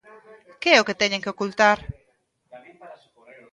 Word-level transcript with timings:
¿Que 0.61 0.69
é 0.75 0.81
o 0.81 0.87
que 0.87 0.99
teñen 1.01 1.23
que 1.23 1.33
ocultar? 1.33 1.77